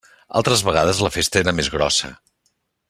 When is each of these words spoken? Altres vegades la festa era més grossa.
Altres 0.39 0.63
vegades 0.69 1.03
la 1.07 1.11
festa 1.19 1.41
era 1.45 1.55
més 1.59 1.71
grossa. 1.77 2.13